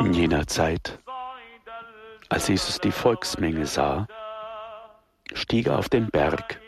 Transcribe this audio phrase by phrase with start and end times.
[0.00, 0.98] In jener Zeit,
[2.30, 4.06] als Jesus die Volksmenge sah,
[5.34, 6.60] stieg er auf den Berg,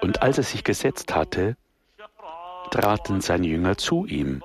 [0.00, 1.56] und als er sich gesetzt hatte,
[2.70, 4.42] traten seine Jünger zu ihm,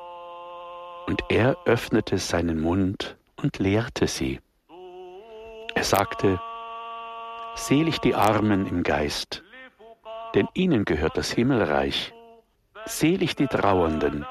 [1.06, 4.42] und er öffnete seinen Mund und lehrte sie.
[5.74, 6.42] Er sagte,
[7.56, 9.42] Selig die Armen im Geist,
[10.36, 12.14] denn ihnen gehört das Himmelreich.
[12.88, 14.26] Selig die Trauernden,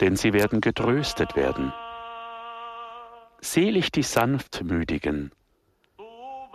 [0.00, 1.72] denn sie werden getröstet werden.
[3.40, 5.32] Selig die Sanftmütigen,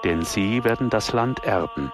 [0.05, 1.91] denn sie werden das Land erben.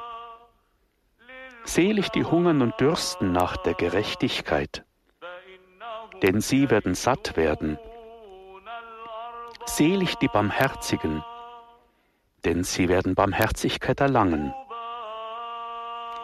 [1.63, 4.85] Selig die hungern und dürsten nach der Gerechtigkeit,
[6.21, 7.79] denn sie werden satt werden.
[9.65, 11.23] Selig die Barmherzigen,
[12.45, 14.53] denn sie werden Barmherzigkeit erlangen.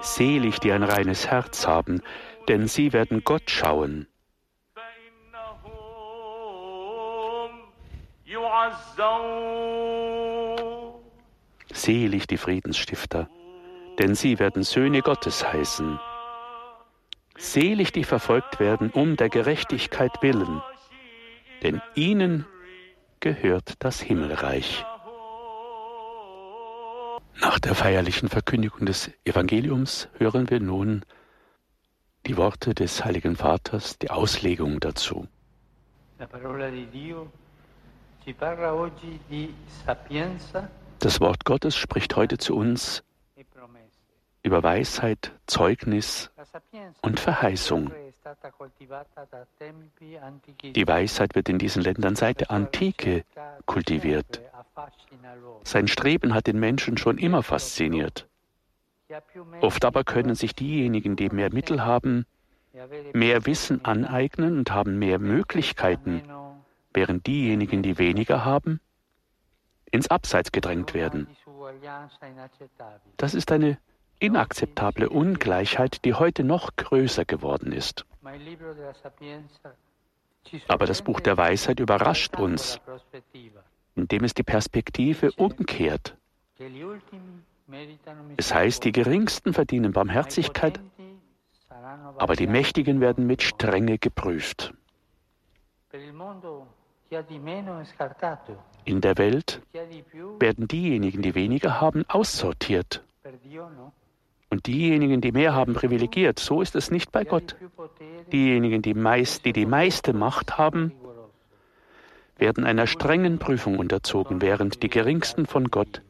[0.02, 2.02] Selig die ein reines Herz haben,
[2.48, 4.08] denn sie werden Gott schauen.
[11.72, 13.30] Selig die Friedensstifter,
[14.00, 16.00] denn sie werden Söhne Gottes heißen.
[17.38, 20.62] Selig die verfolgt werden um der Gerechtigkeit willen,
[21.64, 22.46] denn ihnen
[23.20, 24.86] gehört das Himmelreich.
[27.42, 31.04] Nach der feierlichen Verkündigung des Evangeliums hören wir nun
[32.26, 35.28] die Worte des Heiligen Vaters, die Auslegung dazu.
[41.00, 43.04] Das Wort Gottes spricht heute zu uns
[43.36, 43.44] e
[44.44, 46.32] über Weisheit, Zeugnis
[47.02, 47.92] und Verheißung.
[50.76, 53.24] Die Weisheit wird in diesen Ländern seit der Antike
[53.66, 54.42] kultiviert.
[55.64, 58.28] Sein Streben hat den Menschen schon immer fasziniert.
[59.62, 62.26] Oft aber können sich diejenigen, die mehr Mittel haben,
[63.14, 66.24] mehr Wissen aneignen und haben mehr Möglichkeiten,
[66.94, 68.80] während diejenigen, die weniger haben,
[69.92, 71.28] ins Abseits gedrängt werden.
[73.18, 73.78] Das ist eine
[74.20, 78.06] inakzeptable Ungleichheit, die heute noch größer geworden ist.
[80.68, 82.80] Aber das Buch der Weisheit überrascht uns,
[83.96, 86.16] indem es die Perspektive umkehrt.
[88.38, 90.80] Es heißt, die Geringsten verdienen Barmherzigkeit,
[92.18, 94.74] aber die Mächtigen werden mit Strenge geprüft.
[98.86, 99.62] In der Welt
[100.40, 103.04] werden diejenigen, die weniger haben, aussortiert.
[104.50, 106.40] Und diejenigen, die mehr haben, privilegiert.
[106.40, 107.56] So ist es nicht bei Gott.
[108.32, 110.92] Diejenigen, die, meist, die die meiste Macht haben,
[112.38, 116.02] werden einer strengen Prüfung unterzogen, während die geringsten von Gott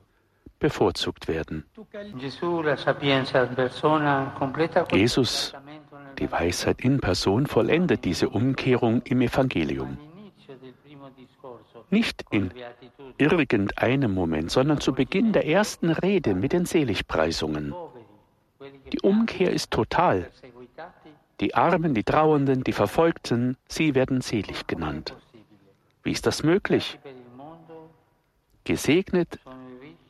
[0.60, 1.66] bevorzugt werden.
[4.92, 5.54] Jesus,
[6.20, 9.98] die Weisheit in Person, vollendet diese Umkehrung im Evangelium.
[11.90, 12.52] Nicht in
[13.18, 17.74] irgendeinem Moment, sondern zu Beginn der ersten Rede mit den Seligpreisungen.
[18.92, 20.30] Die Umkehr ist total.
[21.42, 25.16] Die Armen, die Trauernden, die Verfolgten, sie werden selig genannt.
[26.04, 26.98] Wie ist das möglich?
[28.64, 29.40] Gesegnet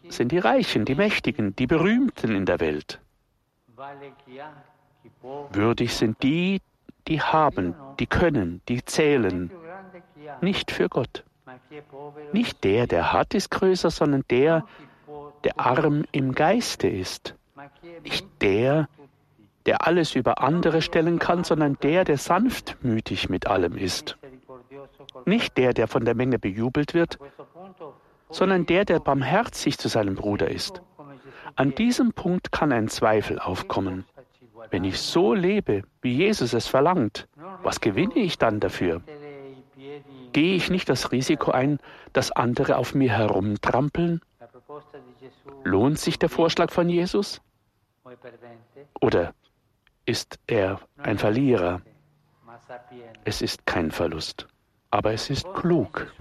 [0.10, 3.00] sind die Reichen, die Mächtigen, die Berühmten in der Welt.
[5.52, 6.62] Würdig sind die,
[7.08, 9.52] die haben, die können, die zählen,
[10.42, 11.24] nicht für Gott.
[12.34, 14.66] Nicht der, der hat, ist größer, sondern der,
[15.44, 17.36] der arm im Geiste ist.
[18.04, 18.88] Nicht der,
[19.66, 24.18] der alles über andere stellen kann, sondern der, der sanftmütig mit allem ist.
[25.26, 27.18] Nicht der, der von der Menge bejubelt wird,
[28.30, 30.82] sondern der, der barmherzig zu seinem Bruder ist.
[31.56, 34.06] An diesem Punkt kann ein Zweifel aufkommen.
[34.72, 37.28] Wenn ich so lebe, wie Jesus es verlangt,
[37.64, 39.02] was gewinne ich dann dafür?
[40.34, 41.80] Gehe ich nicht das Risiko ein,
[42.12, 44.22] dass andere auf mir herumtrampeln?
[45.64, 47.42] Lohnt sich der Vorschlag von Jesus?
[49.00, 49.34] Oder
[50.06, 51.82] ist er ein Verlierer?
[53.24, 54.48] Es ist kein Verlust,
[54.92, 56.14] aber es ist klug.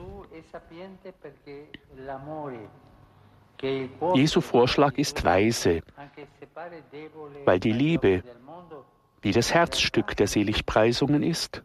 [4.15, 5.83] Jesu Vorschlag ist weise,
[7.45, 8.23] weil die Liebe,
[9.23, 11.63] wie das Herzstück der Seligpreisungen ist,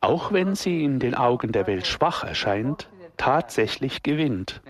[0.00, 4.62] auch wenn sie in den Augen der Welt schwach erscheint, tatsächlich gewinnt.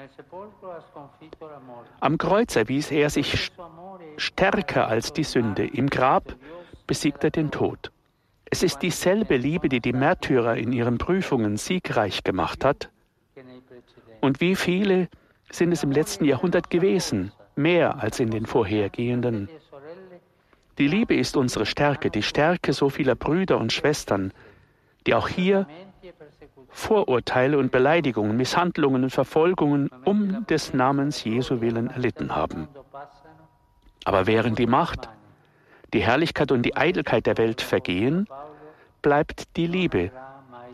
[2.00, 3.52] Am Kreuz erwies er sich
[4.17, 5.67] stärker als die Sünde.
[5.67, 6.35] Im Grab
[6.87, 7.93] besiegt er den Tod.
[8.50, 12.90] Es ist dieselbe Liebe, die die Märtyrer in ihren Prüfungen siegreich gemacht hat.
[14.20, 15.09] Und wie viele
[15.50, 19.49] sind es im letzten Jahrhundert gewesen, mehr als in den vorhergehenden?
[20.79, 24.32] Die Liebe ist unsere Stärke, die Stärke so vieler Brüder und Schwestern,
[25.06, 25.67] die auch hier
[26.69, 32.69] Vorurteile und Beleidigungen, Misshandlungen und Verfolgungen um des Namens Jesu willen erlitten haben.
[34.05, 35.09] Aber während die Macht,
[35.93, 38.29] die Herrlichkeit und die Eitelkeit der Welt vergehen,
[39.03, 40.12] bleibt die Liebe.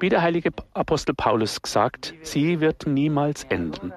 [0.01, 3.93] Wie der heilige Apostel Paulus gesagt, sie wird niemals enden.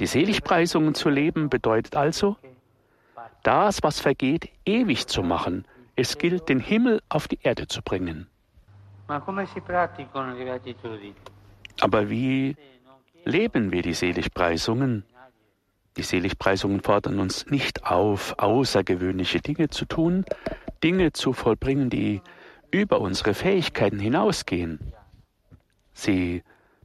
[0.00, 2.36] Die Seligpreisungen zu leben bedeutet also,
[3.42, 5.64] das, was vergeht, ewig zu machen.
[5.96, 8.26] Es gilt, den Himmel auf die Erde zu bringen.
[11.80, 12.56] Aber wie
[13.24, 15.04] leben wir die Seligpreisungen?
[15.96, 20.24] Die Seligpreisungen fordern uns nicht auf, außergewöhnliche Dinge zu tun,
[20.82, 22.22] Dinge zu vollbringen, die
[22.70, 24.78] über unsere Fähigkeiten hinausgehen.
[25.92, 26.42] Sie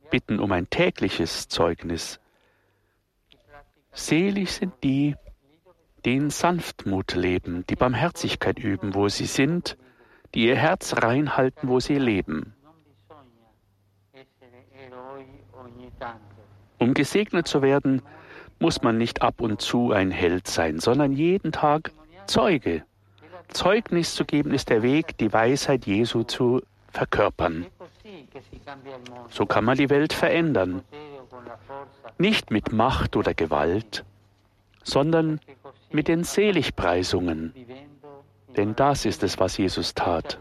[0.09, 2.19] bitten um ein tägliches Zeugnis.
[3.91, 5.15] Selig sind die,
[6.05, 9.77] die in Sanftmut leben, die Barmherzigkeit üben, wo sie sind,
[10.33, 12.53] die ihr Herz reinhalten, wo sie leben.
[16.77, 18.01] Um gesegnet zu werden,
[18.59, 21.91] muss man nicht ab und zu ein Held sein, sondern jeden Tag
[22.27, 22.83] Zeuge.
[23.49, 26.61] Zeugnis zu geben ist der Weg, die Weisheit Jesu zu
[26.91, 27.65] verkörpern.
[29.29, 30.83] So kann man die Welt verändern.
[32.17, 34.05] Nicht mit Macht oder Gewalt,
[34.83, 35.39] sondern
[35.91, 37.53] mit den Seligpreisungen.
[38.55, 40.39] Denn das ist es, was Jesus tat.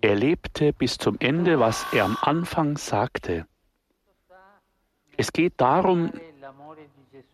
[0.00, 3.46] Er lebte bis zum Ende, was er am Anfang sagte.
[5.16, 6.12] Es geht darum,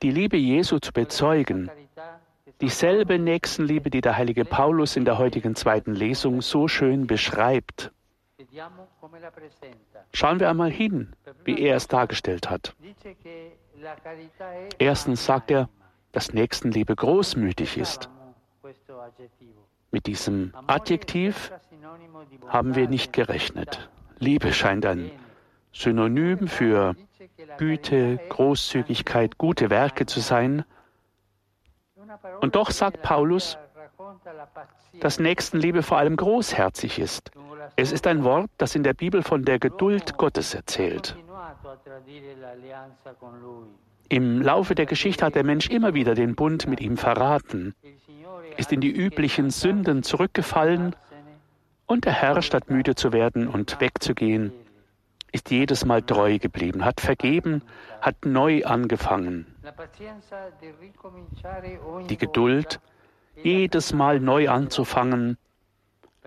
[0.03, 1.71] die Liebe Jesu zu bezeugen,
[2.61, 7.93] dieselbe Nächstenliebe, die der heilige Paulus in der heutigen zweiten Lesung so schön beschreibt.
[10.13, 11.15] Schauen wir einmal hin,
[11.45, 12.75] wie er es dargestellt hat.
[14.79, 15.69] Erstens sagt er,
[16.13, 18.09] dass Nächstenliebe großmütig ist.
[19.91, 21.53] Mit diesem Adjektiv
[22.49, 23.89] haben wir nicht gerechnet.
[24.19, 25.11] Liebe scheint ein
[25.73, 26.97] Synonym für
[27.59, 30.65] Güte, Großzügigkeit, gute Werke zu sein.
[32.41, 33.59] Und doch sagt Paulus,
[35.01, 37.31] dass Nächstenliebe vor allem großherzig ist.
[37.75, 41.17] Es ist ein Wort, das in der Bibel von der Geduld Gottes erzählt.
[44.09, 47.75] Im Laufe der Geschichte hat der Mensch immer wieder den Bund mit ihm verraten,
[48.57, 50.95] ist in die üblichen Sünden zurückgefallen
[51.87, 54.53] und der Herr, statt müde zu werden und wegzugehen,
[55.33, 57.63] ist jedes Mal treu geblieben, hat vergeben,
[58.01, 59.47] hat neu angefangen.
[62.09, 62.81] Die Geduld,
[63.43, 65.37] jedes Mal neu anzufangen,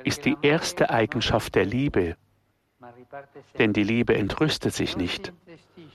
[0.04, 2.16] ist die erste Eigenschaft der Liebe.
[3.58, 5.34] Denn die Liebe entrüstet sich nicht,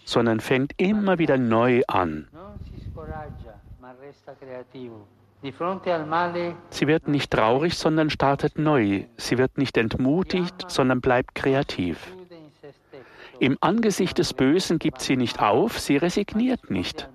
[0.04, 2.28] sondern fängt immer wieder neu an.
[6.70, 9.04] Sie wird nicht traurig, sondern startet neu.
[9.16, 12.14] Sie wird nicht entmutigt, sondern bleibt kreativ.
[13.40, 17.08] Im Angesicht des Bösen gibt sie nicht auf, sie resigniert nicht.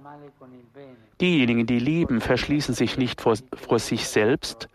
[1.21, 4.69] Diejenigen, die lieben, verschließen sich nicht vor, vor sich selbst,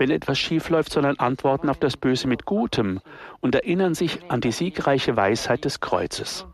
[0.00, 3.00] wenn etwas schiefläuft, sondern antworten auf das Böse mit Gutem
[3.40, 6.46] und erinnern sich an die siegreiche Weisheit des Kreuzes.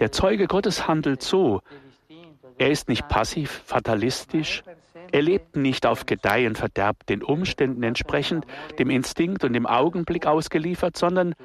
[0.00, 1.62] Der Zeuge Gottes handelt so.
[2.58, 4.64] Er ist nicht passiv, fatalistisch.
[5.12, 8.44] Er lebt nicht auf Gedeihen Verderb den Umständen entsprechend,
[8.76, 11.36] dem Instinkt und dem Augenblick ausgeliefert, sondern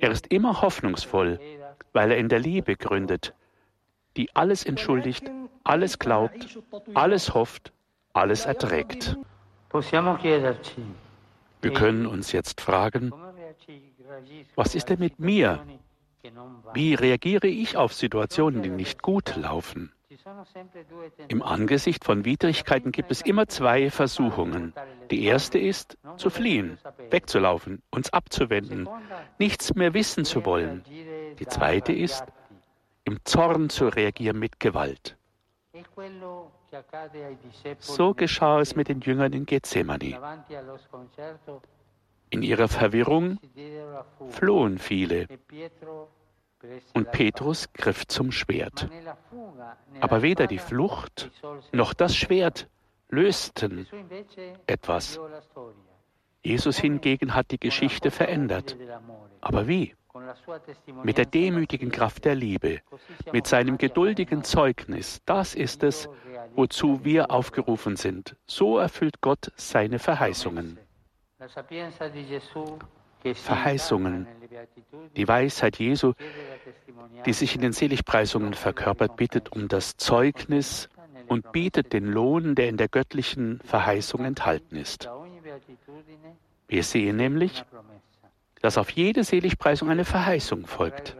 [0.00, 1.38] er ist immer hoffnungsvoll,
[1.92, 3.34] weil er in der Liebe gründet,
[4.16, 5.30] die alles entschuldigt,
[5.64, 6.58] alles glaubt,
[6.94, 7.72] alles hofft,
[8.14, 9.18] alles erträgt.
[11.62, 13.12] Wir können uns jetzt fragen,
[14.56, 15.64] was ist denn mit mir?
[16.74, 19.92] Wie reagiere ich auf Situationen, die nicht gut laufen?
[21.28, 24.74] Im Angesicht von Widrigkeiten gibt es immer zwei Versuchungen.
[25.10, 26.78] Die erste ist, zu fliehen,
[27.10, 28.88] wegzulaufen, uns abzuwenden,
[29.38, 30.84] nichts mehr wissen zu wollen.
[31.38, 32.24] Die zweite ist,
[33.04, 35.16] im Zorn zu reagieren mit Gewalt.
[37.78, 40.18] So geschah es mit den Jüngern in Gethsemane.
[42.30, 43.38] In ihrer Verwirrung
[44.28, 45.26] flohen viele
[46.94, 48.88] und Petrus griff zum Schwert.
[50.00, 51.30] Aber weder die Flucht
[51.72, 52.68] noch das Schwert
[53.08, 53.86] lösten
[54.66, 55.18] etwas.
[56.42, 58.76] Jesus hingegen hat die Geschichte verändert.
[59.40, 59.94] Aber wie?
[61.04, 62.80] Mit der demütigen Kraft der Liebe,
[63.32, 65.20] mit seinem geduldigen Zeugnis.
[65.24, 66.08] Das ist es,
[66.54, 68.36] wozu wir aufgerufen sind.
[68.46, 70.78] So erfüllt Gott seine Verheißungen.
[73.34, 74.26] Verheißungen,
[75.16, 76.12] die Weisheit Jesu,
[77.26, 80.88] die sich in den Seligpreisungen verkörpert, bittet um das Zeugnis
[81.28, 85.08] und bietet den Lohn, der in der göttlichen Verheißung enthalten ist.
[86.68, 87.64] Wir sehen nämlich,
[88.62, 91.16] dass auf jede Seligpreisung eine Verheißung folgt.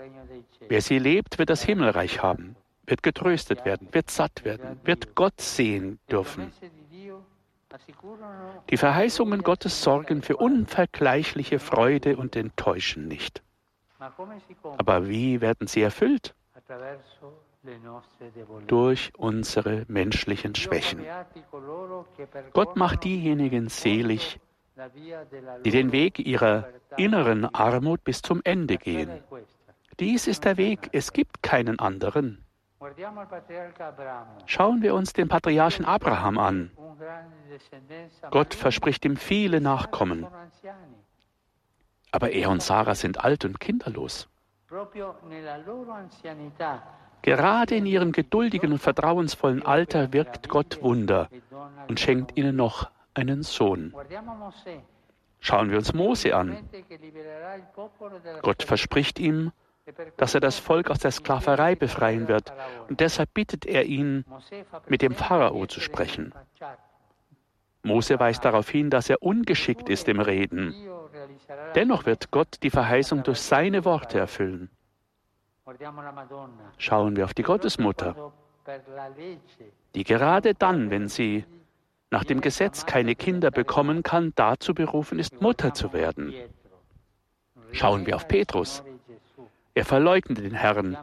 [0.69, 2.57] Wer sie lebt, wird das Himmelreich haben,
[2.91, 6.53] wird getröstet werden, wird satt werden, wird Gott sehen dürfen.
[8.69, 13.43] Die Verheißungen Gottes sorgen für unvergleichliche Freude und enttäuschen nicht.
[14.79, 16.35] Aber wie werden sie erfüllt?
[18.67, 21.05] Durch unsere menschlichen Schwächen.
[22.53, 24.41] Gott macht diejenigen selig,
[25.65, 29.23] die den Weg ihrer inneren Armut bis zum Ende gehen.
[30.01, 32.45] Dies ist der Weg, es gibt keinen anderen.
[34.47, 36.71] Schauen wir uns den Patriarchen Abraham an.
[38.31, 40.27] Gott verspricht ihm viele Nachkommen.
[42.11, 44.29] Aber er und Sarah sind alt und kinderlos.
[47.23, 51.29] Gerade in ihrem geduldigen und vertrauensvollen Alter wirkt Gott Wunder
[51.89, 53.95] und schenkt ihnen noch einen Sohn.
[55.41, 56.57] Schauen wir uns Mose an.
[58.43, 59.53] Gott verspricht ihm,
[60.17, 62.53] dass er das Volk aus der Sklaverei befreien wird,
[62.89, 64.25] und deshalb bittet er ihn,
[64.89, 66.33] mit dem Pharao zu sprechen.
[67.83, 70.75] Mose weist darauf hin, dass er ungeschickt ist im Reden.
[71.75, 74.71] Dennoch wird Gott die Verheißung durch seine Worte erfüllen.
[76.79, 78.33] Schauen wir auf die Gottesmutter,
[79.95, 81.45] die gerade dann, wenn sie
[82.11, 86.35] nach dem Gesetz keine Kinder bekommen kann, dazu berufen ist, Mutter zu werden.
[87.73, 88.83] Schauen wir auf Petrus.
[89.75, 90.97] Er verleugnet den Herrn.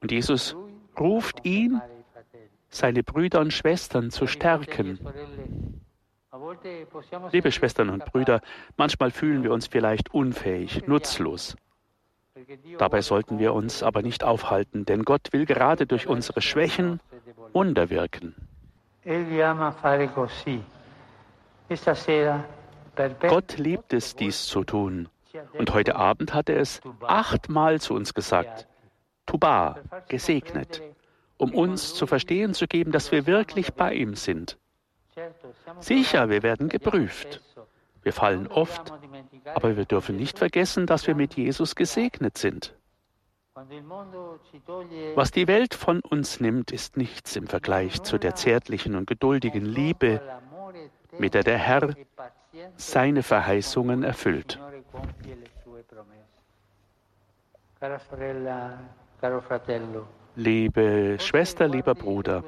[0.00, 0.56] Und Jesus
[0.98, 1.80] ruft ihn,
[2.68, 4.98] seine Brüder und Schwestern zu stärken.
[7.32, 8.40] Liebe Schwestern und Brüder,
[8.76, 11.56] manchmal fühlen wir uns vielleicht unfähig, nutzlos.
[12.78, 17.00] Dabei sollten wir uns aber nicht aufhalten, denn Gott will gerade durch unsere Schwächen
[17.52, 18.34] Wunder wirken.
[23.20, 25.08] Gott liebt es, dies zu tun.
[25.58, 28.66] Und heute Abend hat er es achtmal zu uns gesagt.
[29.26, 30.82] Tuba, gesegnet,
[31.36, 34.58] um uns zu verstehen zu geben, dass wir wirklich bei ihm sind.
[35.78, 37.40] Sicher, wir werden geprüft.
[38.02, 38.92] Wir fallen oft,
[39.54, 42.74] aber wir dürfen nicht vergessen, dass wir mit Jesus gesegnet sind.
[45.14, 49.64] Was die Welt von uns nimmt, ist nichts im Vergleich zu der zärtlichen und geduldigen
[49.64, 50.20] Liebe,
[51.18, 51.94] mit der der Herr
[52.76, 54.58] seine Verheißungen erfüllt.
[60.36, 62.44] Liebe Schwester, lieber Bruder,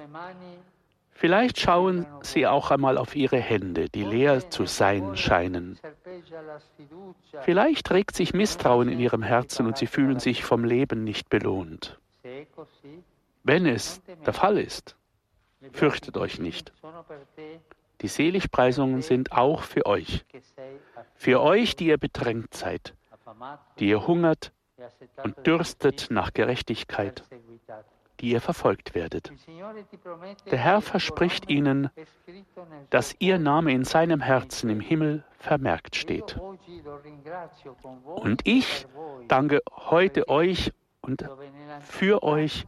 [1.10, 5.78] vielleicht schauen Sie auch einmal auf Ihre Hände, die leer zu sein scheinen.
[7.40, 11.98] Vielleicht regt sich Misstrauen in Ihrem Herzen und Sie fühlen sich vom Leben nicht belohnt.
[13.42, 14.96] Wenn es der Fall ist,
[15.72, 16.74] fürchtet euch nicht.
[18.02, 20.26] Die Seligpreisungen sind auch für euch.
[21.14, 22.94] Für euch, die ihr bedrängt seid,
[23.78, 24.52] die ihr hungert
[25.22, 27.24] und dürstet nach Gerechtigkeit,
[28.20, 29.32] die ihr verfolgt werdet.
[30.50, 31.90] Der Herr verspricht ihnen,
[32.90, 36.38] dass ihr Name in seinem Herzen im Himmel vermerkt steht.
[38.04, 38.86] Und ich
[39.28, 41.28] danke heute euch und
[41.80, 42.64] für euch,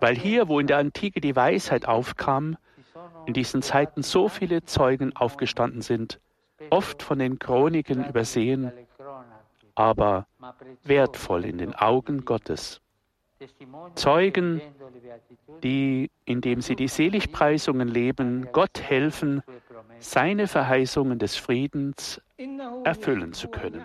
[0.00, 2.56] weil hier, wo in der Antike die Weisheit aufkam,
[3.26, 6.20] in diesen Zeiten so viele Zeugen aufgestanden sind,
[6.70, 8.72] oft von den Chroniken übersehen,
[9.74, 10.26] aber
[10.84, 12.80] wertvoll in den Augen Gottes.
[13.94, 14.60] Zeugen,
[15.62, 19.42] die, indem sie die Seligpreisungen leben, Gott helfen,
[19.98, 22.22] seine Verheißungen des Friedens
[22.84, 23.82] erfüllen zu können.